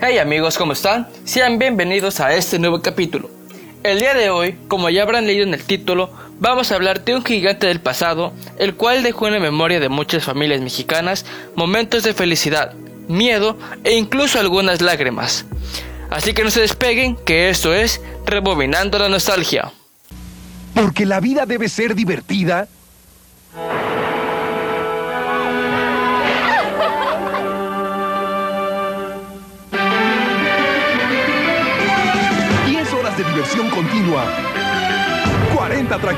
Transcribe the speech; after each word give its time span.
Hey 0.00 0.18
amigos, 0.18 0.58
¿cómo 0.58 0.74
están? 0.74 1.08
Sean 1.24 1.58
bienvenidos 1.58 2.20
a 2.20 2.34
este 2.34 2.58
nuevo 2.58 2.82
capítulo. 2.82 3.30
El 3.82 4.00
día 4.00 4.12
de 4.12 4.28
hoy, 4.28 4.56
como 4.68 4.90
ya 4.90 5.02
habrán 5.02 5.26
leído 5.26 5.44
en 5.44 5.54
el 5.54 5.64
título, 5.64 6.10
vamos 6.40 6.70
a 6.70 6.74
hablar 6.74 7.04
de 7.04 7.14
un 7.14 7.24
gigante 7.24 7.66
del 7.68 7.80
pasado, 7.80 8.32
el 8.58 8.74
cual 8.74 9.02
dejó 9.02 9.28
en 9.28 9.34
la 9.34 9.40
memoria 9.40 9.80
de 9.80 9.88
muchas 9.88 10.24
familias 10.24 10.60
mexicanas 10.60 11.24
momentos 11.54 12.02
de 12.02 12.12
felicidad, 12.12 12.74
miedo 13.08 13.56
e 13.82 13.92
incluso 13.96 14.38
algunas 14.38 14.82
lágrimas. 14.82 15.46
Así 16.10 16.34
que 16.34 16.44
no 16.44 16.50
se 16.50 16.60
despeguen, 16.60 17.16
que 17.16 17.48
esto 17.48 17.72
es 17.72 18.00
Rebobinando 18.26 18.98
la 18.98 19.08
Nostalgia. 19.08 19.72
Porque 20.74 21.06
la 21.06 21.20
vida 21.20 21.46
debe 21.46 21.68
ser 21.68 21.94
divertida. 21.94 22.68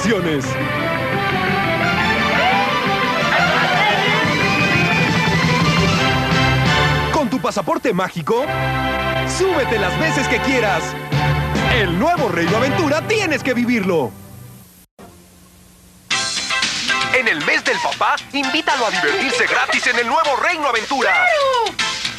40 0.07 0.17
atracciones. 0.17 0.45
Con 7.13 7.31
tu 7.31 7.41
pasaporte 7.41 7.93
mágico, 7.93 8.45
súbete 9.39 9.79
las 9.79 9.99
veces 9.99 10.29
que 10.29 10.39
quieras. 10.39 10.83
El 11.75 11.99
nuevo 11.99 12.29
Reino 12.29 12.57
Aventura 12.57 13.07
tienes 13.07 13.43
que 13.43 13.55
vivirlo. 13.55 14.13
En 17.19 17.29
el 17.29 17.45
mes 17.45 17.65
del 17.65 17.79
papá, 17.79 18.17
invítalo 18.33 18.87
a 18.87 18.91
divertirse 18.91 19.47
gratis 19.47 19.87
en 19.87 19.99
el 19.99 20.07
nuevo 20.07 20.37
Reino 20.37 20.69
Aventura. 20.69 21.27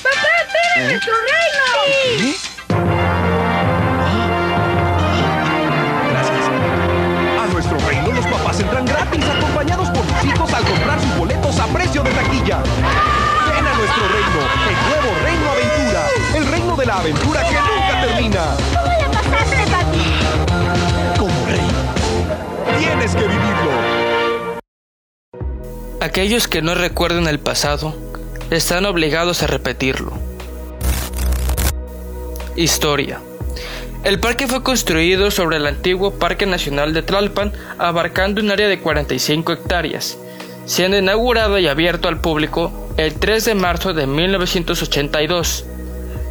¡Papá, 0.01 0.27
espera 0.41 0.89
nuestro 0.89 1.13
reino! 1.13 2.46
La 16.97 17.03
aventura 17.03 17.43
que 17.43 17.55
nunca 17.55 18.01
termina. 18.01 18.55
¿Cómo 18.73 18.97
la 19.01 19.11
pasaste, 19.11 19.57
papi? 19.71 21.19
Como 21.19 21.45
rey, 21.45 21.67
tienes 22.79 23.15
que 23.15 23.21
vivirlo. 23.21 24.57
Aquellos 26.01 26.47
que 26.47 26.61
no 26.61 26.73
recuerdan 26.73 27.27
el 27.27 27.39
pasado 27.39 27.95
están 28.49 28.85
obligados 28.85 29.43
a 29.43 29.47
repetirlo. 29.47 30.13
Historia. 32.55 33.19
El 34.03 34.19
parque 34.19 34.47
fue 34.47 34.63
construido 34.63 35.29
sobre 35.31 35.57
el 35.57 35.67
antiguo 35.67 36.17
Parque 36.17 36.45
Nacional 36.45 36.93
de 36.93 37.03
Tlalpan, 37.03 37.53
abarcando 37.77 38.41
un 38.41 38.49
área 38.49 38.67
de 38.67 38.79
45 38.79 39.51
hectáreas, 39.53 40.17
siendo 40.65 40.97
inaugurado 40.97 41.59
y 41.59 41.67
abierto 41.67 42.07
al 42.07 42.21
público 42.21 42.89
el 42.97 43.13
3 43.15 43.45
de 43.45 43.55
marzo 43.55 43.93
de 43.93 44.07
1982, 44.07 45.65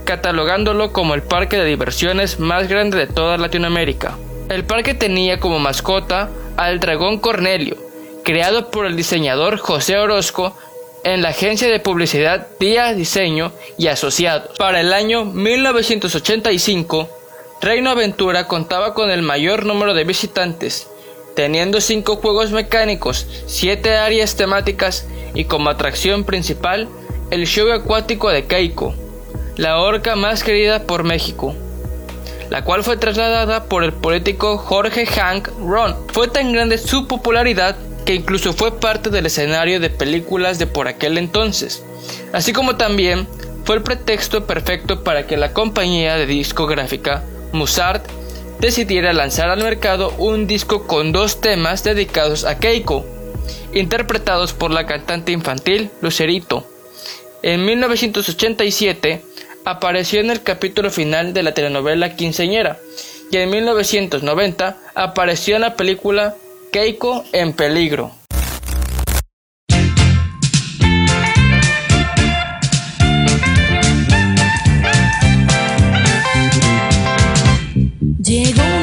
catalogándolo 0.07 0.95
como 0.95 1.13
el 1.13 1.23
parque 1.23 1.59
de 1.59 1.67
diversiones 1.67 2.41
más 2.41 2.69
grande 2.69 2.97
de 2.97 3.07
toda 3.07 3.37
Latinoamérica. 3.37 4.17
El 4.49 4.65
parque 4.65 4.95
tenía 4.95 5.39
como 5.39 5.59
mascota 5.59 6.31
al 6.57 6.81
dragón 6.81 7.19
Cornelio, 7.19 7.77
creado 8.25 8.71
por 8.71 8.87
el 8.87 8.97
diseñador 8.97 9.59
José 9.59 9.99
Orozco 9.99 10.57
en 11.05 11.21
la 11.21 11.29
agencia 11.29 11.69
de 11.69 11.81
publicidad 11.81 12.47
Día 12.59 12.95
Diseño 12.95 13.53
y 13.77 13.89
Asociados. 13.89 14.57
Para 14.57 14.81
el 14.81 14.95
año 14.95 15.25
1985, 15.25 17.09
Reino 17.61 17.91
Aventura 17.91 18.47
contaba 18.49 18.95
con 18.95 19.11
el 19.11 19.23
mayor 19.23 19.67
número 19.67 19.93
de 19.95 20.05
visitantes, 20.05 20.89
teniendo 21.35 21.81
5 21.81 22.17
juegos 22.17 22.53
mecánicos, 22.53 23.27
7 23.47 23.97
áreas 23.97 24.37
temáticas 24.37 25.07
y 25.35 25.45
como 25.45 25.69
atracción 25.69 26.25
principal 26.25 26.89
el 27.31 27.47
show 27.47 27.71
acuático 27.73 28.31
de 28.31 28.47
Keiko, 28.47 28.95
la 29.57 29.81
orca 29.81 30.17
más 30.17 30.43
querida 30.43 30.85
por 30.85 31.05
México 31.05 31.55
la 32.51 32.63
cual 32.63 32.85
fue 32.85 32.97
trasladada 32.97 33.65
por 33.65 33.85
el 33.85 33.93
político 33.93 34.59
Jorge 34.59 35.07
Hank 35.07 35.49
Ron. 35.59 35.97
Fue 36.13 36.29
tan 36.29 36.53
grande 36.53 36.79
su 36.79 37.07
popularidad 37.07 37.77
que 38.05 38.15
incluso 38.15 38.53
fue 38.53 38.79
parte 38.79 39.11
del 39.11 39.27
escenario 39.27 39.81
de 39.81 39.91
películas 39.91 40.59
de 40.59 40.67
por 40.67 40.87
aquel 40.87 41.19
entonces, 41.19 41.83
así 42.33 42.53
como 42.53 42.77
también 42.77 43.27
fue 43.65 43.77
el 43.77 43.83
pretexto 43.83 44.47
perfecto 44.47 45.03
para 45.03 45.27
que 45.27 45.37
la 45.37 45.53
compañía 45.53 46.17
de 46.17 46.27
discográfica 46.27 47.25
Musart 47.53 48.07
decidiera 48.61 49.13
lanzar 49.13 49.51
al 49.51 49.63
mercado 49.63 50.15
un 50.19 50.47
disco 50.47 50.87
con 50.87 51.11
dos 51.11 51.41
temas 51.41 51.83
dedicados 51.83 52.45
a 52.45 52.59
Keiko, 52.59 53.05
interpretados 53.75 54.53
por 54.53 54.71
la 54.71 54.87
cantante 54.87 55.33
infantil 55.33 55.91
Lucerito. 56.01 56.65
En 57.43 57.65
1987 57.65 59.23
apareció 59.67 60.21
en 60.21 60.31
el 60.31 60.45
capítulo 60.45 60.91
final 60.91 61.35
de 61.35 61.43
la 61.43 61.53
telenovela 61.53 62.15
Quinceñera 62.15 62.79
y 63.33 63.37
en 63.37 63.51
1990 63.51 64.77
apareció 64.95 65.57
en 65.57 65.63
la 65.63 65.75
película 65.75 66.37
Keiko 66.73 67.25
en 67.33 67.53
peligro. 67.53 68.13
Llegó 78.23 78.76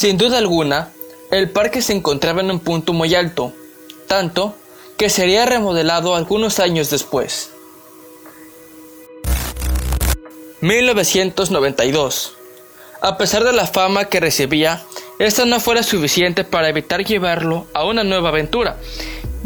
Sin 0.00 0.16
duda 0.16 0.38
alguna, 0.38 0.92
el 1.32 1.50
parque 1.50 1.82
se 1.82 1.92
encontraba 1.92 2.40
en 2.40 2.52
un 2.52 2.60
punto 2.60 2.92
muy 2.92 3.16
alto, 3.16 3.52
tanto 4.06 4.54
que 4.96 5.10
sería 5.10 5.44
remodelado 5.44 6.14
algunos 6.14 6.60
años 6.60 6.88
después. 6.90 7.50
1992. 10.60 12.36
A 13.00 13.18
pesar 13.18 13.42
de 13.42 13.52
la 13.52 13.66
fama 13.66 14.04
que 14.04 14.20
recibía, 14.20 14.84
esta 15.18 15.44
no 15.46 15.58
fuera 15.58 15.82
suficiente 15.82 16.44
para 16.44 16.68
evitar 16.68 17.04
llevarlo 17.04 17.66
a 17.74 17.84
una 17.84 18.04
nueva 18.04 18.28
aventura, 18.28 18.78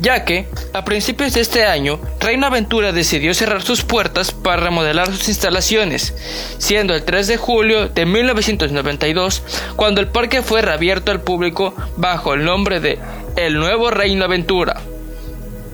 ya 0.02 0.24
que, 0.24 0.46
a 0.74 0.84
principios 0.84 1.32
de 1.32 1.40
este 1.40 1.64
año, 1.64 2.00
Reino 2.18 2.46
Aventura 2.46 2.90
decidió 2.90 3.32
cerrar 3.34 3.62
sus 3.62 3.84
puertas 3.84 4.32
para 4.32 4.56
remodelar 4.60 5.06
sus 5.06 5.28
instalaciones, 5.28 6.12
siendo 6.58 6.94
el 6.94 7.04
3 7.04 7.28
de 7.28 7.36
julio 7.36 7.88
de 7.88 8.04
1992 8.04 9.42
cuando 9.76 10.00
el 10.00 10.08
parque 10.08 10.42
fue 10.42 10.60
reabierto 10.60 11.12
al 11.12 11.20
público 11.20 11.74
bajo 11.96 12.34
el 12.34 12.44
nombre 12.44 12.80
de 12.80 12.98
El 13.36 13.54
Nuevo 13.54 13.92
Reino 13.92 14.24
Aventura, 14.24 14.80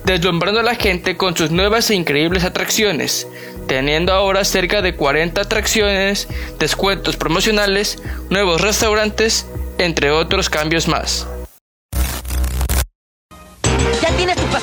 deslumbrando 0.05 0.59
a 0.59 0.63
la 0.63 0.75
gente 0.75 1.17
con 1.17 1.35
sus 1.35 1.49
nuevas 1.49 1.89
e 1.89 1.95
increíbles 1.95 2.43
atracciones, 2.43 3.27
teniendo 3.67 4.13
ahora 4.13 4.45
cerca 4.45 4.83
de 4.83 4.93
40 4.93 5.41
atracciones, 5.41 6.27
descuentos 6.59 7.17
promocionales, 7.17 7.97
nuevos 8.29 8.61
restaurantes, 8.61 9.47
entre 9.79 10.11
otros 10.11 10.51
cambios 10.51 10.87
más. 10.87 11.27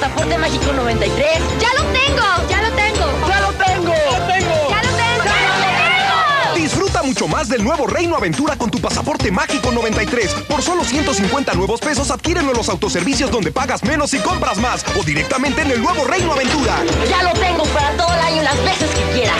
Pasaporte 0.06 0.38
mágico 0.38 0.72
93? 0.72 1.26
¡Ya 1.58 1.74
lo 1.74 1.82
tengo! 1.90 2.22
¡Ya 2.48 2.62
lo 2.62 2.70
tengo! 2.76 3.28
¡Ya 3.28 3.40
lo 3.40 3.52
tengo! 3.52 3.92
¡Ya 4.70 4.82
lo 4.82 4.90
tengo! 4.96 5.24
Disfruta 6.54 7.02
mucho 7.02 7.26
más 7.26 7.48
del 7.48 7.64
nuevo 7.64 7.88
Reino 7.88 8.16
Aventura 8.16 8.56
con 8.56 8.70
tu 8.70 8.80
pasaporte 8.80 9.32
mágico 9.32 9.72
93. 9.72 10.32
Por 10.48 10.62
solo 10.62 10.84
150 10.84 11.54
nuevos 11.54 11.80
pesos, 11.80 12.12
adquiérenlo 12.12 12.52
en 12.52 12.56
los 12.56 12.68
autoservicios 12.68 13.32
donde 13.32 13.50
pagas 13.50 13.82
menos 13.82 14.14
y 14.14 14.18
compras 14.18 14.58
más. 14.58 14.84
O 14.98 15.02
directamente 15.02 15.62
en 15.62 15.72
el 15.72 15.82
nuevo 15.82 16.04
Reino 16.04 16.32
Aventura. 16.32 16.76
Ya 17.10 17.24
lo 17.24 17.32
tengo 17.40 17.64
para 17.64 17.90
todo 17.96 18.14
el 18.14 18.20
año 18.20 18.42
las 18.42 18.62
veces 18.64 18.90
que 18.90 19.02
quiera. 19.12 19.34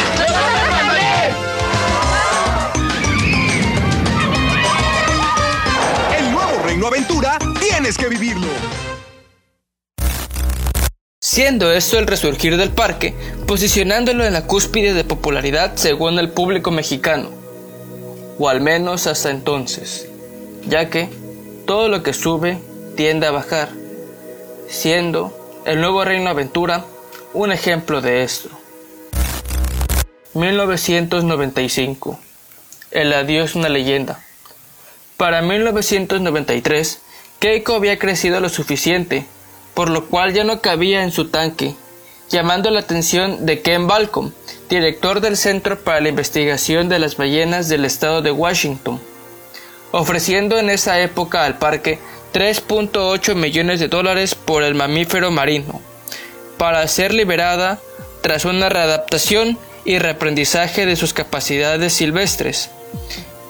El 6.18 6.32
nuevo 6.32 6.62
Reino 6.64 6.88
Aventura, 6.88 7.38
tienes 7.60 7.96
que 7.96 8.08
vivirlo. 8.08 8.48
Siendo 11.28 11.72
esto 11.72 11.98
el 11.98 12.06
resurgir 12.06 12.56
del 12.56 12.70
parque, 12.70 13.12
posicionándolo 13.48 14.24
en 14.24 14.32
la 14.32 14.46
cúspide 14.46 14.94
de 14.94 15.02
popularidad 15.02 15.72
según 15.74 16.20
el 16.20 16.30
público 16.30 16.70
mexicano, 16.70 17.30
o 18.38 18.48
al 18.48 18.60
menos 18.60 19.08
hasta 19.08 19.30
entonces, 19.30 20.08
ya 20.68 20.88
que 20.88 21.08
todo 21.66 21.88
lo 21.88 22.04
que 22.04 22.12
sube 22.12 22.60
tiende 22.96 23.26
a 23.26 23.32
bajar, 23.32 23.70
siendo 24.68 25.36
el 25.66 25.80
nuevo 25.80 26.04
Reino 26.04 26.30
Aventura 26.30 26.84
un 27.34 27.50
ejemplo 27.50 28.00
de 28.00 28.22
esto. 28.22 28.48
1995. 30.34 32.20
El 32.92 33.12
adiós 33.12 33.56
una 33.56 33.68
leyenda. 33.68 34.24
Para 35.16 35.42
1993, 35.42 37.00
Keiko 37.40 37.74
había 37.74 37.98
crecido 37.98 38.38
lo 38.38 38.48
suficiente, 38.48 39.26
por 39.76 39.90
lo 39.90 40.06
cual 40.06 40.32
ya 40.32 40.42
no 40.42 40.62
cabía 40.62 41.04
en 41.04 41.12
su 41.12 41.28
tanque, 41.28 41.74
llamando 42.30 42.70
la 42.70 42.80
atención 42.80 43.44
de 43.44 43.60
Ken 43.60 43.86
Balcom, 43.86 44.32
director 44.70 45.20
del 45.20 45.36
Centro 45.36 45.78
para 45.78 46.00
la 46.00 46.08
Investigación 46.08 46.88
de 46.88 46.98
las 46.98 47.18
Ballenas 47.18 47.68
del 47.68 47.84
estado 47.84 48.22
de 48.22 48.30
Washington, 48.30 48.98
ofreciendo 49.92 50.58
en 50.58 50.70
esa 50.70 50.98
época 51.00 51.44
al 51.44 51.58
parque 51.58 51.98
3.8 52.32 53.34
millones 53.34 53.78
de 53.78 53.88
dólares 53.88 54.34
por 54.34 54.62
el 54.62 54.74
mamífero 54.74 55.30
marino, 55.30 55.82
para 56.56 56.88
ser 56.88 57.12
liberada 57.12 57.78
tras 58.22 58.46
una 58.46 58.70
readaptación 58.70 59.58
y 59.84 59.98
reaprendizaje 59.98 60.86
de 60.86 60.96
sus 60.96 61.12
capacidades 61.12 61.92
silvestres, 61.92 62.70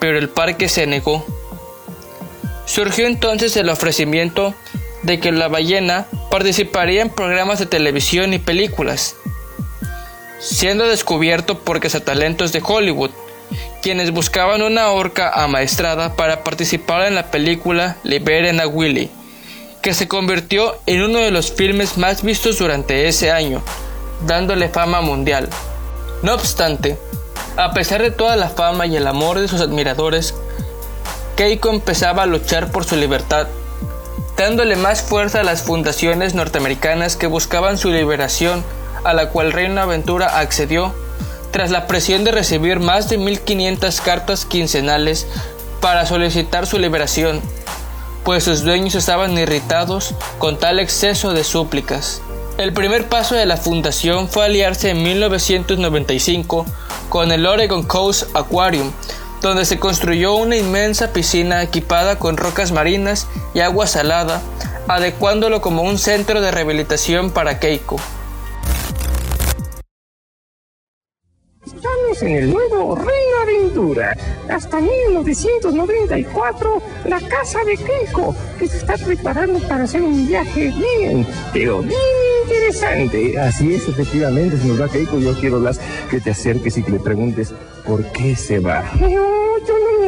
pero 0.01 0.19
el 0.19 0.29
parque 0.29 0.69
se 0.69 0.89
negó. 0.89 1.25
Surgió 2.65 3.07
entonces 3.07 3.57
el 3.57 3.69
ofrecimiento 3.69 4.57
de 5.03 5.21
que 5.21 5.33
la 5.33 5.49
ballena 5.49 6.07
participaría 6.31 7.03
en 7.03 7.11
programas 7.11 7.59
de 7.59 7.67
televisión 7.67 8.33
y 8.33 8.39
películas, 8.39 9.15
siendo 10.41 10.87
descubierto 10.87 11.61
por 11.61 11.81
cazatalentos 11.81 12.53
de 12.53 12.63
Hollywood, 12.65 13.11
quienes 13.83 14.11
buscaban 14.11 14.63
una 14.63 14.89
orca 14.91 15.31
amaestrada 15.31 16.15
para 16.17 16.43
participar 16.43 17.07
en 17.07 17.15
la 17.15 17.31
película 17.31 17.97
Liberen 18.03 18.61
a 18.61 18.67
Willy, 18.67 19.11
que 19.83 19.95
se 19.95 20.09
convirtió 20.09 20.77
en 20.87 21.03
uno 21.03 21.21
de 21.21 21.31
los 21.31 21.53
filmes 21.53 21.97
más 21.97 22.23
vistos 22.23 22.59
durante 22.59 23.07
ese 23.07 23.31
año, 23.31 23.63
dándole 24.27 24.69
fama 24.69 25.01
mundial. 25.01 25.49
No 26.23 26.35
obstante, 26.35 26.99
a 27.57 27.73
pesar 27.73 28.03
de 28.03 28.11
toda 28.11 28.37
la 28.37 28.49
fama 28.49 28.87
y 28.87 28.97
el 28.97 29.07
amor 29.07 29.39
de 29.39 29.49
sus 29.49 29.61
admiradores, 29.61 30.35
Keiko 31.37 31.71
empezaba 31.71 32.25
a 32.25 32.27
luchar 32.27 32.73
por 32.73 32.85
su 32.85 32.97
libertad, 32.97 33.47
dándole 34.37 34.77
más 34.77 35.03
fuerza 35.03 35.41
a 35.41 35.45
las 35.45 35.63
fundaciones 35.63 36.35
norteamericanas 36.35 37.17
que 37.17 37.27
buscaban 37.27 37.79
su 37.79 37.91
liberación, 37.91 38.65
a 39.05 39.15
la 39.15 39.31
cual 39.31 39.53
Reino 39.53 39.81
Aventura 39.81 40.39
accedió, 40.39 40.95
tras 41.51 41.71
la 41.71 41.87
presión 41.87 42.25
de 42.25 42.33
recibir 42.33 42.81
más 42.81 43.09
de 43.09 43.19
1500 43.19 44.01
cartas 44.03 44.45
quincenales 44.45 45.27
para 45.81 46.05
solicitar 46.05 46.67
su 46.67 46.79
liberación, 46.79 47.41
pues 48.25 48.45
sus 48.45 48.63
dueños 48.63 48.95
estaban 48.95 49.39
irritados 49.39 50.15
con 50.39 50.59
tal 50.59 50.81
exceso 50.81 51.33
de 51.33 51.45
súplicas. 51.45 52.21
El 52.59 52.73
primer 52.73 53.09
paso 53.09 53.35
de 53.35 53.47
la 53.47 53.57
fundación 53.57 54.29
fue 54.29 54.47
aliarse 54.47 54.91
en 54.91 55.03
1995 55.03 56.67
con 57.09 57.31
el 57.31 57.47
Oregon 57.47 57.85
Coast 57.85 58.35
Aquarium, 58.35 58.91
donde 59.47 59.65
se 59.65 59.79
construyó 59.79 60.35
una 60.35 60.57
inmensa 60.57 61.13
piscina 61.13 61.63
equipada 61.63 62.19
con 62.19 62.37
rocas 62.37 62.73
marinas 62.73 63.29
y 63.55 63.61
agua 63.61 63.87
salada, 63.87 64.43
adecuándolo 64.89 65.61
como 65.61 65.83
un 65.83 65.99
centro 65.99 66.41
de 66.41 66.51
rehabilitación 66.51 67.31
para 67.31 67.61
Keiko. 67.61 67.97
Estamos 71.65 72.23
en 72.23 72.37
el 72.37 72.51
nuevo 72.51 72.97
Reino 72.97 73.37
Aventura. 73.43 74.17
Hasta 74.49 74.81
1994, 74.81 76.83
la 77.05 77.21
casa 77.21 77.61
de 77.65 77.77
Keiko, 77.77 78.35
que 78.59 78.67
se 78.67 78.79
está 78.79 78.97
preparando 78.97 79.61
para 79.61 79.85
hacer 79.85 80.03
un 80.03 80.27
viaje 80.27 80.73
bien, 80.73 81.25
pero 81.53 81.83
bien 81.83 82.01
interesante. 82.45 83.39
Así 83.39 83.75
es, 83.75 83.89
efectivamente, 83.89 84.59
señor 84.59 84.83
va 84.83 84.89
Keiko. 84.89 85.19
Yo 85.19 85.39
quiero, 85.39 85.61
Blas, 85.61 85.81
que 86.11 86.21
te 86.21 86.31
acerques 86.31 86.79
y 86.79 86.83
que 86.83 86.93
le 86.93 87.01
preguntes 87.01 87.53
por 87.85 88.05
qué 88.13 88.35
se 88.37 88.59
va. 88.59 88.85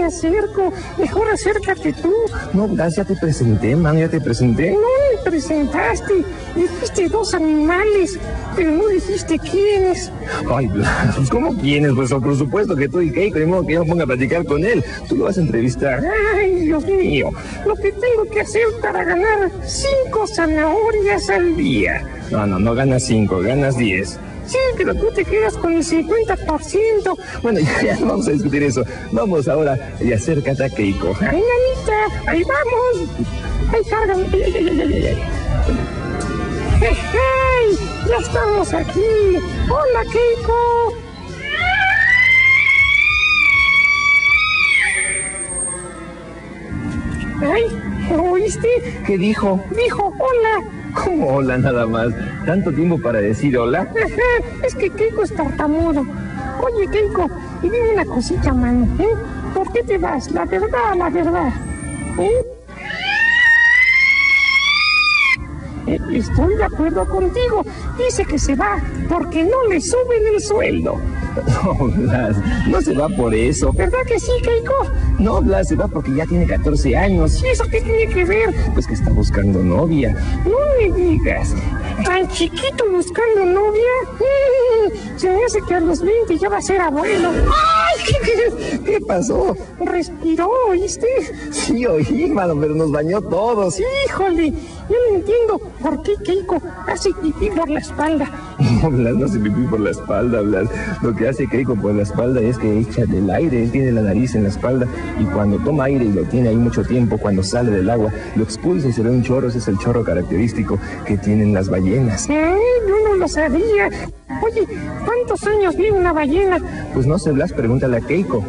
Acerco. 0.09 0.73
Mejor 0.99 1.29
acércate 1.31 1.93
tú. 1.93 2.13
No, 2.53 2.69
ya 2.89 3.05
te 3.05 3.15
presenté, 3.15 3.77
mano, 3.77 4.01
ya 4.01 4.09
te 4.09 4.21
presenté. 4.21 4.73
No 4.73 4.79
me 4.79 5.31
presentaste. 5.31 6.25
Dijiste 6.57 7.09
dos 7.09 7.35
animales, 7.35 8.19
pero 8.57 8.71
no 8.73 8.89
dijiste 8.89 9.39
quiénes. 9.39 10.11
Ay, 10.51 10.69
pues, 11.15 11.31
¿cómo 11.31 11.57
quiénes? 11.57 11.93
Pues 11.95 12.11
por 12.11 12.37
supuesto 12.37 12.75
que 12.75 12.89
tú 12.89 13.01
y 13.01 13.13
Keiko, 13.13 13.39
de 13.39 13.47
modo 13.47 13.67
que 13.67 13.75
yo 13.75 13.85
me 13.85 13.91
ponga 13.91 14.05
a 14.05 14.07
platicar 14.07 14.45
con 14.45 14.65
él. 14.65 14.85
Tú 15.09 15.17
lo 15.17 15.25
vas 15.25 15.39
a 15.39 15.43
entrevistar. 15.43 16.03
Ay, 16.35 16.61
Dios 16.63 16.85
mío, 16.87 17.31
lo 17.67 17.75
que 17.77 17.93
tengo 17.93 18.25
que 18.33 18.41
hacer 18.41 18.65
para 18.81 19.05
ganar 19.05 19.51
cinco 19.65 20.27
zanahorias 20.27 21.29
al 21.31 21.57
día. 21.57 22.03
No, 22.31 22.47
no, 22.47 22.59
no 22.59 22.75
ganas 22.75 23.05
cinco, 23.05 23.41
ganas 23.41 23.77
diez. 23.77 24.19
Sí, 24.49 24.59
pero 24.79 24.95
tú 24.95 25.11
te 25.15 25.25
quedas 25.25 25.57
con 25.59 25.75
el 25.75 25.85
50%. 25.85 27.19
Bueno, 27.43 27.61
ya, 27.83 27.83
ya 27.83 27.97
no 28.01 28.07
vamos 28.07 28.29
a 28.29 28.33
discutir 28.33 28.63
eso. 28.63 28.83
Vamos 29.13 29.47
ahora 29.47 29.95
y 30.01 30.13
acércate 30.13 30.65
a 30.65 30.71
Keiko. 30.71 31.15
Ay, 31.21 31.43
nanita, 31.43 32.31
ahí 32.31 32.43
vamos. 32.43 33.11
Ay, 33.73 33.83
cárgame. 33.89 34.27
Ay, 34.33 34.43
ay, 34.43 34.65
ay, 35.03 35.17
ay. 36.81 37.79
¡Ya 38.09 38.17
estamos 38.17 38.73
aquí! 38.73 39.37
¡Hola, 39.69 40.03
Keiko! 40.11 40.95
¡Ay! 47.43 47.65
¿Oíste? 48.19 49.03
¿Qué 49.07 49.19
dijo? 49.19 49.63
Dijo 49.77 50.15
hola. 50.19 50.78
¿Cómo 51.05 51.29
hola 51.37 51.59
nada 51.59 51.87
más? 51.87 52.09
¿Tanto 52.47 52.73
tiempo 52.73 53.01
para 53.01 53.21
decir 53.21 53.57
hola? 53.59 53.89
Es 54.65 54.75
que 54.75 54.91
Keiko 54.91 55.23
es 55.23 55.35
tartamudo. 55.35 56.03
Oye, 56.63 56.89
Keiko, 56.89 57.29
y 57.63 57.69
dime 57.71 57.93
una 57.95 58.05
cosita, 58.05 58.53
mano. 58.53 58.87
¿eh? 58.99 59.09
¿Por 59.55 59.73
qué 59.73 59.83
te 59.83 59.99
vas? 59.99 60.31
La 60.33 60.45
verdad, 60.45 60.95
la 60.97 61.09
verdad. 61.11 61.53
¿Eh? 62.19 62.45
Eh, 65.87 65.99
Estoy 66.13 66.55
de 66.57 66.65
acuerdo 66.65 67.07
contigo. 67.09 67.65
Dice 67.97 68.25
que 68.25 68.39
se 68.39 68.55
va 68.55 68.77
porque 69.09 69.45
no 69.45 69.65
le 69.69 69.81
suben 69.81 70.27
el 70.35 70.41
sueldo. 70.41 70.97
No, 71.39 71.79
no 72.69 72.81
se 72.83 72.95
va 72.95 73.09
por 73.11 73.33
eso. 73.33 73.73
¿Verdad 73.73 74.01
que 74.09 74.19
sí, 74.19 74.33
Keiko? 74.43 74.75
No, 75.19 75.43
Blas, 75.43 75.69
se 75.69 75.75
va 75.75 75.89
porque 75.89 76.15
ya 76.15 76.25
tiene 76.27 76.47
14 76.47 76.97
años. 76.97 77.43
¿Y 77.43 77.49
eso 77.49 77.65
qué 77.65 77.81
tiene 77.81 78.07
que 78.07 78.25
ver? 78.25 78.55
Pues 78.73 78.87
que 78.87 78.95
está 78.95 79.11
buscando 79.11 79.63
novia. 79.63 80.15
No 80.45 80.57
me 80.79 80.97
digas. 80.97 81.55
¿Tan 82.05 82.29
chiquito 82.29 82.85
buscando 82.93 83.45
novia? 83.45 83.91
Se 85.17 85.29
me 85.29 85.45
hace 85.45 85.61
que 85.63 85.75
a 85.75 85.81
los 85.81 86.01
20 86.01 86.39
ya 86.39 86.49
va 86.49 86.59
a 86.59 86.63
ser 86.63 86.81
abuelo. 86.81 87.31
¿Qué 88.85 89.01
pasó? 89.01 89.57
Respiró, 89.81 90.49
¿oíste? 90.71 91.07
Sí, 91.51 91.85
oí, 91.85 92.31
mano, 92.31 92.55
pero 92.61 92.75
nos 92.75 92.93
bañó 92.93 93.21
todos. 93.21 93.81
Híjole, 94.07 94.53
yo 94.89 94.97
no 95.11 95.17
entiendo 95.17 95.59
por 95.83 96.03
qué 96.03 96.15
Keiko 96.25 96.63
hace 96.87 97.11
pipí 97.21 97.51
por 97.51 97.69
la 97.69 97.81
espalda. 97.81 98.31
No, 98.83 98.91
Blas, 98.91 99.17
no 99.17 99.29
se 99.29 99.39
pipí 99.39 99.63
por 99.63 99.81
la 99.81 99.91
espalda, 99.91 100.41
Blas. 100.41 100.69
Lo 101.03 101.15
que 101.15 101.29
hace 101.29 101.47
Keiko 101.47 101.75
por 101.75 101.95
la 101.95 102.03
espalda 102.03 102.41
es 102.41 102.59
que 102.59 102.81
echa 102.81 103.07
del 103.07 103.31
aire. 103.31 103.65
Él 103.65 103.71
tiene 103.71 103.93
la 103.93 104.03
nariz 104.03 104.35
en 104.35 104.45
la 104.45 104.51
espalda 104.51 104.87
y 105.19 105.25
cuando 105.25 105.59
toma 105.59 105.85
aire 105.85 106.05
y 106.05 106.13
lo 106.13 106.23
tiene 106.25 106.51
ahí 106.51 106.57
mucho 106.57 106.85
tiempo, 106.85 107.19
cuando 107.19 107.43
sale 107.43 107.71
del 107.71 107.91
agua, 107.91 108.13
lo 108.37 108.45
expulsa 108.45 108.89
y 108.89 108.93
se 108.93 109.03
ve 109.03 109.11
un 109.11 109.23
chorro. 109.23 109.49
Ese 109.49 109.59
es 109.59 109.69
el 109.69 109.79
chorro 109.79 110.05
característico 110.05 110.79
que 111.07 111.17
tienen 111.17 111.53
las 111.55 111.69
ballenas. 111.69 112.29
Eh, 112.29 112.57
yo 112.87 112.95
no 113.09 113.17
lo 113.17 113.29
sabía. 113.29 113.89
Oye, 114.43 114.67
¿cuántos 115.05 115.45
años 115.45 115.77
vive 115.77 115.93
una 115.93 116.13
ballena? 116.13 116.59
Pues 116.95 117.07
no 117.07 117.19
sé, 117.19 117.33
Blas, 117.33 117.53
pregúntale 117.53 117.97
a 117.97 118.01
Keiko. 118.01 118.45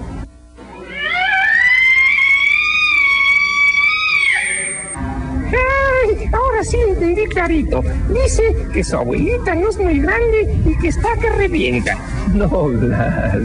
Dice 7.49 8.55
que 8.71 8.83
su 8.83 8.95
abuelita 8.95 9.55
no 9.55 9.69
es 9.69 9.77
muy 9.79 9.99
grande 9.99 10.55
y 10.65 10.77
que 10.77 10.89
está 10.89 11.09
que 11.19 11.29
revienta. 11.29 11.97
No, 12.29 12.65
Blas. 12.65 13.39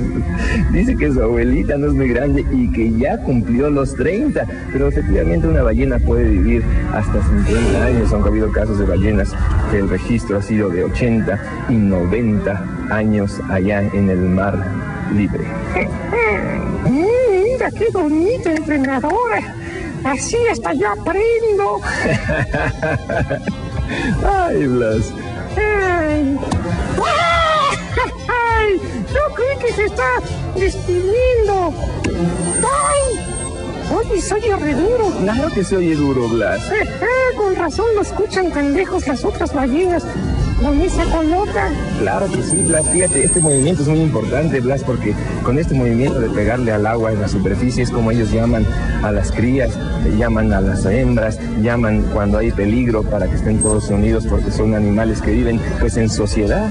Dice 0.70 0.94
que 0.94 1.10
su 1.10 1.22
abuelita 1.22 1.78
no 1.78 1.86
es 1.86 1.94
muy 1.94 2.08
grande 2.08 2.44
y 2.52 2.70
que 2.70 2.92
ya 2.98 3.16
cumplió 3.22 3.70
los 3.70 3.94
30. 3.94 4.46
Pero 4.72 4.88
efectivamente 4.88 5.48
una 5.48 5.62
ballena 5.62 5.98
puede 5.98 6.24
vivir 6.24 6.62
hasta 6.92 7.22
50 7.22 7.82
años, 7.82 8.12
aunque 8.12 8.28
ha 8.28 8.32
habido 8.32 8.52
casos 8.52 8.78
de 8.78 8.84
ballenas 8.84 9.34
que 9.70 9.78
el 9.78 9.88
registro 9.88 10.36
ha 10.36 10.42
sido 10.42 10.68
de 10.68 10.84
80 10.84 11.66
y 11.70 11.76
90 11.76 12.64
años 12.90 13.40
allá 13.48 13.80
en 13.80 14.10
el 14.10 14.20
mar 14.20 14.62
libre. 15.14 15.44
Mm, 16.84 17.42
mira 17.44 17.70
qué 17.70 17.86
bonita 17.90 18.52
entrenadora. 18.52 19.40
Así 20.04 20.36
hasta 20.52 20.74
yo 20.74 20.88
aprendo. 20.90 21.80
Ay, 24.24 24.66
Blas. 24.66 25.12
¡Ay! 25.56 26.38
¡Ay! 28.28 28.80
Yo 29.12 29.34
creí 29.34 29.58
que 29.58 29.72
se 29.72 29.84
está 29.86 30.08
despidiendo. 30.56 31.72
¡Ay! 32.62 33.34
Oye, 33.94 34.20
soy 34.20 34.40
re 34.40 34.74
duro. 34.74 35.10
Claro 35.20 35.50
que 35.50 35.62
se 35.62 35.76
oye 35.76 35.94
duro, 35.94 36.28
Blas. 36.28 36.70
Eh, 36.70 36.82
eh, 36.82 37.36
con 37.36 37.54
razón 37.54 37.86
lo 37.94 38.02
escuchan 38.02 38.50
tan 38.50 38.72
lejos 38.72 39.06
las 39.06 39.24
otras 39.24 39.52
ballenas. 39.52 40.04
Con 40.60 40.80
esa 40.80 41.04
colota. 41.04 41.68
Claro 41.98 42.26
que 42.30 42.42
sí, 42.42 42.56
Blas. 42.66 42.88
Fíjate, 42.88 43.24
este 43.24 43.40
movimiento 43.40 43.82
es 43.82 43.88
muy 43.88 44.00
importante, 44.00 44.60
Blas, 44.60 44.82
porque 44.84 45.14
con 45.42 45.58
este 45.58 45.74
movimiento 45.74 46.20
de 46.20 46.30
pegarle 46.30 46.72
al 46.72 46.86
agua 46.86 47.12
en 47.12 47.20
la 47.20 47.28
superficie 47.28 47.82
es 47.82 47.90
como 47.90 48.10
ellos 48.10 48.30
llaman 48.30 48.64
a 49.02 49.10
las 49.10 49.32
crías, 49.32 49.76
llaman 50.16 50.52
a 50.52 50.60
las 50.60 50.84
hembras, 50.86 51.38
llaman 51.60 52.02
cuando 52.12 52.38
hay 52.38 52.50
peligro 52.50 53.02
para 53.02 53.26
que 53.28 53.36
estén 53.36 53.60
todos 53.60 53.88
unidos 53.90 54.26
porque 54.28 54.50
son 54.50 54.74
animales 54.74 55.20
que 55.20 55.32
viven 55.32 55.60
pues 55.80 55.96
en 55.96 56.08
sociedad. 56.08 56.70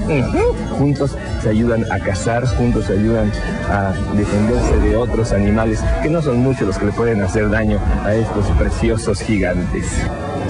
Juntos 0.78 1.16
se 1.42 1.48
ayudan 1.50 1.84
a 1.92 1.98
cazar, 1.98 2.46
juntos 2.46 2.86
se 2.86 2.94
ayudan 2.94 3.30
a 3.68 3.92
defenderse 4.16 4.76
de 4.78 4.96
otros 4.96 5.32
animales 5.32 5.80
que 6.02 6.10
no 6.10 6.22
son 6.22 6.38
muchos 6.38 6.66
los 6.66 6.78
que 6.78 6.86
le 6.86 6.92
pueden 6.92 7.20
hacer 7.20 7.50
daño 7.50 7.78
a 8.04 8.14
estos 8.14 8.46
preciosos 8.58 9.20
gigantes. 9.20 9.86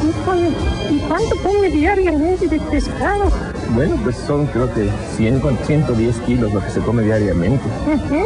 Híjole, 0.03 0.49
¿y 0.91 0.99
cuánto 1.09 1.37
come 1.43 1.69
diariamente 1.71 2.49
de 2.49 2.61
pescado? 2.61 3.31
Bueno, 3.75 3.97
pues 4.03 4.17
son 4.17 4.47
creo 4.47 4.73
que 4.73 4.91
100, 5.17 5.41
con 5.41 5.57
110 5.59 6.17
kilos 6.21 6.53
lo 6.53 6.61
que 6.61 6.71
se 6.71 6.81
come 6.81 7.03
diariamente. 7.03 7.65
Ujú. 7.87 8.25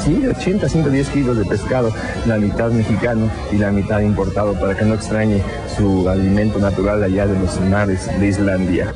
Sí, 0.00 0.26
80, 0.26 0.68
110 0.68 1.08
kilos 1.08 1.38
de 1.38 1.44
pescado, 1.44 1.90
la 2.26 2.36
mitad 2.36 2.70
mexicano 2.70 3.30
y 3.50 3.56
la 3.56 3.70
mitad 3.70 4.00
importado 4.00 4.52
para 4.54 4.76
que 4.76 4.84
no 4.84 4.94
extrañe 4.94 5.42
su 5.76 6.08
alimento 6.08 6.58
natural 6.58 7.02
allá 7.02 7.26
de 7.26 7.38
los 7.38 7.60
mares 7.62 8.08
de 8.20 8.28
Islandia. 8.28 8.94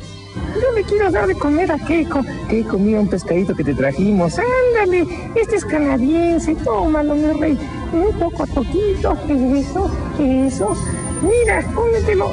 Yo 0.61 0.71
le 0.73 0.83
quiero 0.83 1.11
dar 1.11 1.27
de 1.27 1.35
comer 1.35 1.71
a 1.71 1.77
Keiko. 1.77 2.21
¿Qué 2.47 2.63
comía 2.63 2.99
un 2.99 3.07
pescadito 3.07 3.53
que 3.55 3.63
te 3.63 3.73
trajimos? 3.73 4.37
Ándale, 4.39 5.05
este 5.35 5.57
es 5.57 5.65
canadiense, 5.65 6.55
tómalo, 6.55 7.15
mi 7.15 7.33
rey. 7.39 7.57
Un 7.91 8.17
poco 8.17 8.45
poquito, 8.47 9.17
eso, 9.27 9.91
eso. 10.19 10.77
Mira, 11.21 11.63
cómetelo. 11.73 12.29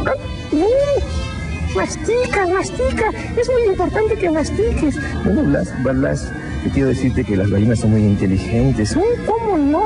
Mm, 0.52 1.18
Mastica, 1.76 2.46
mastica. 2.46 3.10
Es 3.36 3.50
muy 3.50 3.62
importante 3.68 4.16
que 4.16 4.30
mastiques. 4.30 4.96
Bueno, 5.24 5.42
Blas, 5.42 5.82
Blas, 5.82 6.32
te 6.64 6.70
quiero 6.70 6.88
decirte 6.88 7.22
que 7.24 7.36
las 7.36 7.50
ballenas 7.50 7.80
son 7.80 7.90
muy 7.90 8.00
inteligentes. 8.02 8.96
Mm, 8.96 9.00
¿Cómo 9.26 9.58
no? 9.58 9.82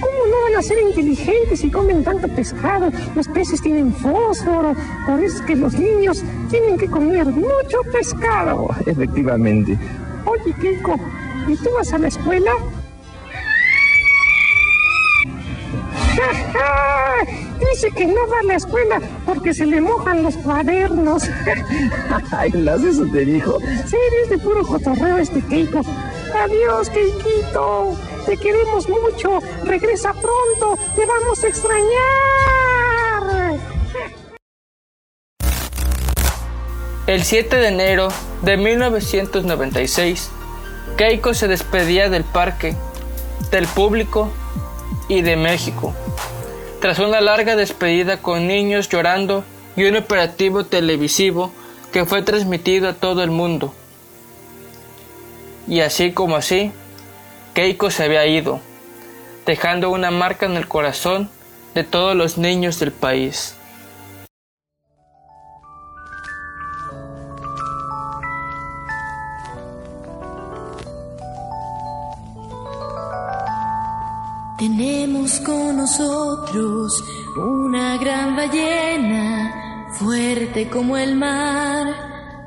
¿Cómo 0.00 0.26
no 0.30 0.42
van 0.50 0.58
a 0.58 0.62
ser 0.62 0.78
inteligentes 0.78 1.60
si 1.60 1.70
comen 1.70 2.04
tanto 2.04 2.28
pescado? 2.28 2.90
Los 3.14 3.28
peces 3.28 3.62
tienen 3.62 3.94
fósforo. 3.94 4.74
Por 5.06 5.22
eso 5.24 5.36
es 5.38 5.42
que 5.42 5.56
los 5.56 5.72
niños 5.74 6.22
tienen 6.50 6.76
que 6.76 6.86
comer 6.86 7.26
mucho 7.26 7.82
pescado. 7.90 8.66
Oh, 8.68 8.74
efectivamente. 8.86 9.78
Oye, 10.26 10.54
Keiko, 10.60 10.96
¿y 11.48 11.56
tú 11.56 11.70
vas 11.76 11.92
a 11.92 11.98
la 11.98 12.08
escuela? 12.08 12.52
Dice 17.70 17.90
que 17.92 18.06
no 18.06 18.26
va 18.28 18.40
a 18.40 18.44
la 18.44 18.54
escuela 18.56 19.00
porque 19.24 19.54
se 19.54 19.66
le 19.66 19.80
mojan 19.80 20.22
los 20.22 20.36
cuadernos. 20.36 21.24
Ay, 22.32 22.50
Blas, 22.50 22.82
eso 22.82 23.04
te 23.12 23.24
dijo. 23.24 23.58
Sí, 23.86 23.96
es 24.22 24.30
de 24.30 24.38
puro 24.38 24.66
cotorreo 24.66 25.18
este 25.18 25.40
Keiko. 25.42 25.80
Adiós, 26.34 26.90
Keikito. 26.90 27.96
Te 28.26 28.36
queremos 28.36 28.88
mucho. 28.88 29.38
Regresa 29.64 30.12
pronto. 30.12 30.78
Te 30.96 31.06
vamos 31.06 31.42
a 31.44 31.48
extrañar. 31.48 32.72
El 37.06 37.24
7 37.24 37.56
de 37.56 37.68
enero 37.68 38.08
de 38.42 38.56
1996, 38.56 40.30
Keiko 40.96 41.34
se 41.34 41.48
despedía 41.48 42.08
del 42.08 42.24
parque, 42.24 42.76
del 43.50 43.66
público 43.66 44.30
y 45.08 45.22
de 45.22 45.36
México. 45.36 45.94
Tras 46.82 46.98
una 46.98 47.20
larga 47.20 47.54
despedida 47.54 48.16
con 48.16 48.48
niños 48.48 48.88
llorando 48.88 49.44
y 49.76 49.84
un 49.84 49.94
operativo 49.94 50.64
televisivo 50.66 51.52
que 51.92 52.04
fue 52.06 52.22
transmitido 52.22 52.88
a 52.88 52.94
todo 52.94 53.22
el 53.22 53.30
mundo. 53.30 53.72
Y 55.68 55.78
así 55.78 56.10
como 56.10 56.34
así, 56.34 56.72
Keiko 57.54 57.92
se 57.92 58.02
había 58.02 58.26
ido, 58.26 58.58
dejando 59.46 59.90
una 59.90 60.10
marca 60.10 60.46
en 60.46 60.56
el 60.56 60.66
corazón 60.66 61.30
de 61.72 61.84
todos 61.84 62.16
los 62.16 62.36
niños 62.36 62.80
del 62.80 62.90
país. 62.90 63.54
Tenemos 74.62 75.40
con 75.40 75.76
nosotros 75.76 77.04
una 77.36 77.96
gran 77.96 78.36
ballena, 78.36 79.88
fuerte 79.98 80.70
como 80.70 80.96
el 80.96 81.16
mar, 81.16 81.88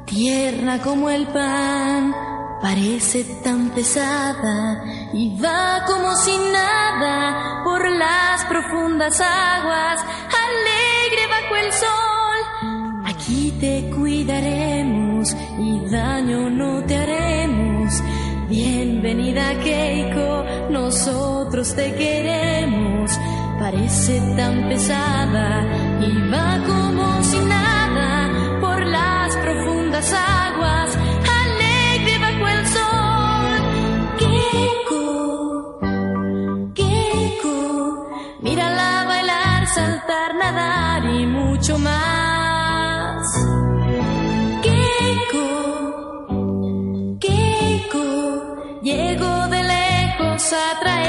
tierna 0.06 0.82
como 0.82 1.10
el 1.10 1.28
pan, 1.28 2.16
parece 2.62 3.26
tan 3.44 3.70
pesada 3.72 4.82
y 5.12 5.38
va 5.42 5.84
como 5.86 6.16
sin 6.16 6.54
nada 6.54 7.62
por 7.66 7.86
las 7.92 8.46
profundas 8.46 9.20
aguas, 9.20 10.00
alegre 10.46 11.28
bajo 11.30 11.56
el 11.58 11.74
sol. 11.74 13.04
Aquí 13.08 13.54
te 13.60 13.92
cuidaremos 13.94 15.36
y 15.60 15.82
daño 15.92 16.50
no 16.50 16.82
te 16.86 16.96
haremos. 16.96 18.02
Bienvenida 18.48 19.60
Keiko, 19.64 20.35
nosotros 20.86 21.74
te 21.74 21.96
queremos. 21.96 23.10
Parece 23.58 24.22
tan 24.38 24.70
pesada 24.70 25.64
y 26.00 26.30
va 26.30 26.60
como 26.64 27.24
si 27.24 27.40
nada 27.40 27.75
nos 50.46 50.54
atrae. 50.54 51.05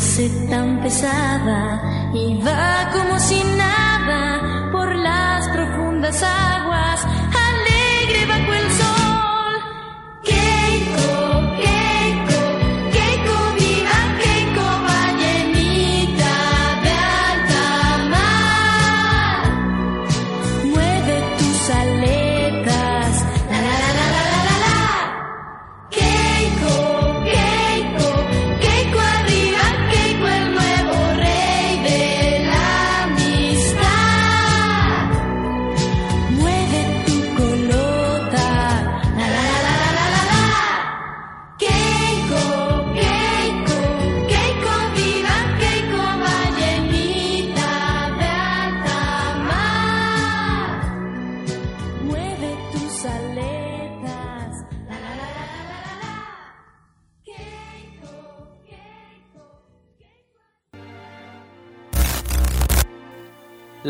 Parece 0.00 0.30
tan 0.48 0.80
pesada 0.80 2.10
y 2.14 2.40
va 2.42 2.90
como 2.90 3.18
si 3.18 3.42
nada 3.56 4.70
por 4.72 4.94
las 4.96 5.46
profundas 5.48 6.22
aguas, 6.22 7.04
alegre 7.34 8.24
bajo 8.26 8.52
el 8.54 8.72
sol. 8.72 8.89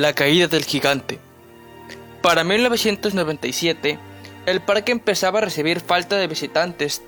La 0.00 0.14
caída 0.14 0.46
del 0.46 0.64
gigante. 0.64 1.18
Para 2.22 2.42
1997, 2.42 3.98
el 4.46 4.62
parque 4.62 4.92
empezaba 4.92 5.40
a 5.40 5.42
recibir 5.42 5.80
falta 5.80 6.16
de 6.16 6.26
visitantes, 6.26 7.02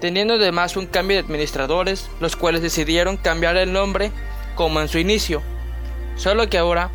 teniendo 0.00 0.32
además 0.32 0.74
un 0.78 0.86
cambio 0.86 1.18
de 1.18 1.22
administradores, 1.22 2.08
los 2.18 2.36
cuales 2.36 2.62
decidieron 2.62 3.18
cambiar 3.18 3.58
el 3.58 3.74
nombre 3.74 4.10
como 4.54 4.80
en 4.80 4.88
su 4.88 4.96
inicio. 4.96 5.42
Solo 6.16 6.48
que 6.48 6.56
ahora, 6.56 6.88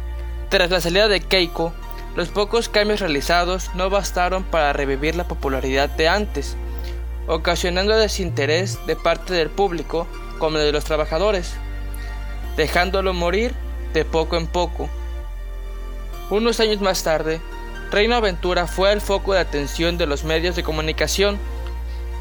tras 0.49 0.71
la 0.71 0.81
salida 0.81 1.07
de 1.07 1.19
Keiko, 1.19 1.71
los 2.15 2.29
pocos 2.29 2.67
cambios 2.67 2.99
realizados 2.99 3.69
no 3.75 3.91
bastaron 3.91 4.43
para 4.45 4.73
revivir 4.73 5.15
la 5.15 5.27
popularidad 5.27 5.91
de 5.91 6.07
antes, 6.07 6.57
ocasionando 7.27 7.95
desinterés 7.95 8.83
de 8.87 8.95
parte 8.95 9.35
del 9.35 9.51
público 9.51 10.07
como 10.39 10.57
de 10.57 10.71
los 10.71 10.85
trabajadores, 10.85 11.53
dejándolo 12.57 13.13
morir 13.13 13.53
de 13.93 14.05
poco 14.05 14.37
en 14.37 14.47
poco. 14.47 14.89
Unos 16.31 16.59
años 16.59 16.81
más 16.81 17.03
tarde, 17.03 17.39
Reino 17.91 18.15
Aventura 18.15 18.65
fue 18.65 18.91
el 18.91 18.99
foco 18.99 19.33
de 19.33 19.39
atención 19.39 19.97
de 19.97 20.07
los 20.07 20.23
medios 20.23 20.55
de 20.55 20.63
comunicación, 20.63 21.37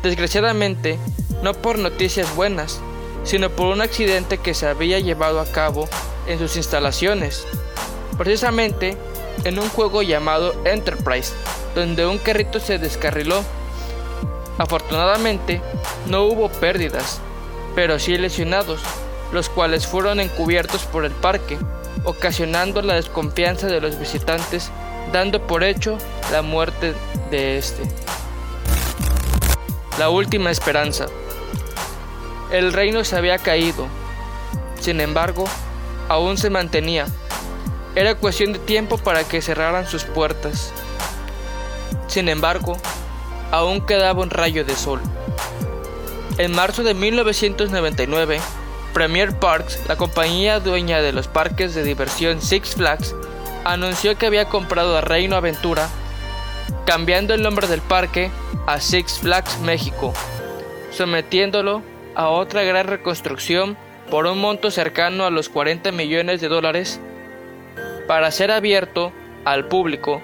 desgraciadamente 0.03 0.99
no 1.43 1.55
por 1.55 1.79
noticias 1.79 2.37
buenas, 2.37 2.81
sino 3.25 3.49
por 3.49 3.69
un 3.69 3.81
accidente 3.81 4.37
que 4.37 4.53
se 4.53 4.67
había 4.67 4.99
llevado 4.99 5.41
a 5.41 5.47
cabo 5.47 5.89
en 6.27 6.39
sus 6.39 6.57
instalaciones, 6.57 7.47
precisamente 8.19 8.99
en 9.45 9.59
un 9.59 9.71
juego 9.71 10.03
llamado 10.03 10.55
Enterprise, 10.67 11.33
donde 11.75 12.05
un 12.07 12.19
carrito 12.19 12.61
se 12.61 12.79
descarriló. 12.79 13.43
Afortunadamente, 14.59 15.63
no 16.07 16.25
hubo 16.25 16.51
pérdidas, 16.51 17.21
pero 17.75 17.99
sí 17.99 18.19
lesionados, 18.19 18.81
los 19.33 19.49
cuales 19.49 19.87
fueron 19.87 20.21
encubiertos 20.21 20.85
por 20.85 21.07
el 21.07 21.13
parque, 21.13 21.59
ocasionando 22.03 22.83
la 22.83 22.95
desconfianza 22.95 23.67
de 23.67 23.81
los 23.81 23.99
visitantes, 23.99 24.71
dando 25.13 25.47
por 25.47 25.63
hecho 25.63 25.99
la 26.33 26.43
muerte 26.43 26.95
de 27.31 27.59
este. 27.59 27.83
La 29.99 30.11
última 30.11 30.51
esperanza. 30.51 31.07
El 32.51 32.73
reino 32.73 33.05
se 33.05 33.17
había 33.17 33.39
caído. 33.39 33.87
Sin 34.81 35.01
embargo, 35.01 35.45
aún 36.09 36.37
se 36.37 36.51
mantenía. 36.51 37.07
Era 37.95 38.17
cuestión 38.17 38.53
de 38.53 38.59
tiempo 38.59 38.99
para 38.99 39.25
que 39.25 39.41
cerraran 39.41 39.87
sus 39.87 40.05
puertas. 40.05 40.73
Sin 42.09 42.29
embargo, 42.29 42.77
aún 43.51 43.81
quedaba 43.87 44.23
un 44.23 44.31
rayo 44.31 44.65
de 44.65 44.75
sol. 44.75 45.01
En 46.39 46.53
marzo 46.53 46.83
de 46.83 46.95
1999, 46.95 48.41
Premier 48.95 49.37
Parks, 49.37 49.83
la 49.89 49.97
compañía 49.97 50.61
dueña 50.61 51.03
de 51.03 51.13
los 51.13 51.27
parques 51.27 51.75
de 51.75 51.83
diversión 51.83 52.41
Six 52.41 52.77
Flags, 52.77 53.13
anunció 53.65 54.17
que 54.17 54.27
había 54.27 54.45
comprado 54.45 54.97
a 54.97 55.01
Reino 55.01 55.35
Aventura, 55.35 55.89
cambiando 56.87 57.35
el 57.35 57.43
nombre 57.43 57.67
del 57.67 57.81
parque 57.81 58.31
a 58.69 58.79
Six 58.79 59.19
Flags 59.19 59.59
México, 59.59 60.15
sometiéndolo 60.93 61.83
a 62.15 62.29
otra 62.29 62.63
gran 62.63 62.87
reconstrucción 62.87 63.77
por 64.11 64.27
un 64.27 64.41
monto 64.41 64.71
cercano 64.71 65.27
a 65.27 65.31
los 65.31 65.49
40 65.49 65.91
millones 65.91 66.41
de 66.41 66.47
dólares. 66.47 67.01
Para 68.07 68.31
ser 68.31 68.53
abierto 68.53 69.13
al 69.45 69.67
público 69.67 70.23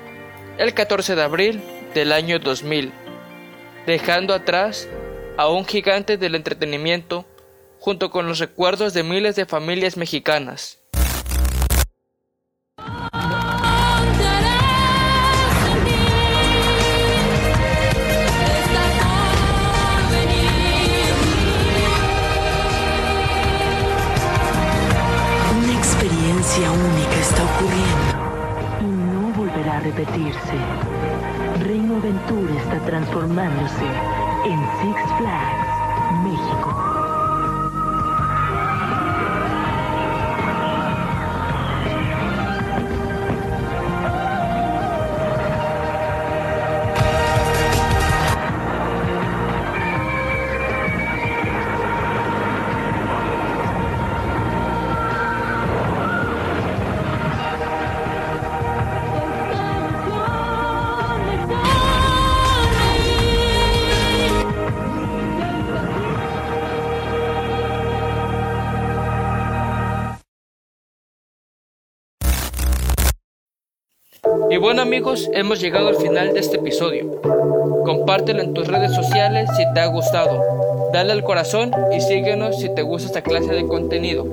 el 0.58 0.74
14 0.74 1.16
de 1.16 1.22
abril 1.22 1.62
del 1.92 2.12
año 2.12 2.38
2000, 2.38 2.92
dejando 3.86 4.32
atrás 4.32 4.88
a 5.36 5.48
un 5.48 5.64
gigante 5.64 6.18
del 6.18 6.36
entretenimiento 6.36 7.26
junto 7.80 8.10
con 8.10 8.28
los 8.28 8.38
recuerdos 8.38 8.92
de 8.92 9.02
miles 9.02 9.34
de 9.36 9.46
familias 9.46 9.96
mexicanas. 9.96 10.78
Una 25.58 25.72
experiencia 25.74 26.70
única 26.70 27.16
está 27.20 27.42
ocurriendo 27.44 28.30
y 28.80 28.84
no 28.84 29.32
volverá 29.32 29.78
a 29.78 29.80
repetirse. 29.80 30.56
Reino 31.64 31.96
Aventura 31.96 32.54
está 32.62 32.78
transformándose 32.84 33.86
en 34.44 34.58
Six 34.80 34.98
Flags, 35.18 35.59
Y 74.50 74.56
bueno 74.56 74.82
amigos, 74.82 75.30
hemos 75.32 75.60
llegado 75.60 75.88
al 75.88 75.96
final 75.96 76.34
de 76.34 76.40
este 76.40 76.56
episodio. 76.56 77.20
Compártelo 77.84 78.42
en 78.42 78.52
tus 78.52 78.66
redes 78.66 78.92
sociales 78.94 79.48
si 79.56 79.62
te 79.72 79.80
ha 79.80 79.86
gustado. 79.86 80.42
dale 80.92 81.12
al 81.12 81.22
corazón 81.22 81.70
y 81.96 82.00
síguenos 82.00 82.58
si 82.58 82.74
te 82.74 82.82
gusta 82.82 83.06
esta 83.06 83.22
clase 83.22 83.52
de 83.52 83.66
contenido. 83.68 84.24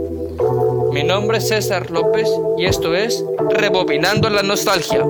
Mi 0.92 1.04
nombre 1.04 1.38
es 1.38 1.48
César 1.48 1.92
López 1.92 2.28
y 2.58 2.66
esto 2.66 2.96
es 2.96 3.24
Rebobinando 3.52 4.30
la 4.32 4.42
Nostalgia. 4.42 5.06